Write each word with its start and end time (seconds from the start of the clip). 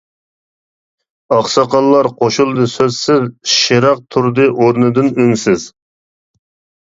ئاقساقاللار 1.35 2.07
قوشۇلدى 2.21 2.65
سۆزسىز، 2.71 3.27
شىراق 3.55 4.01
تۇردى 4.15 4.49
ئورنىدىن 4.61 5.11
ئۈنسىز. 5.25 5.69